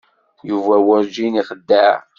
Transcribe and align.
Yuba 0.49 0.75
werǧin 0.85 1.35
ixeddeɛ. 1.41 1.93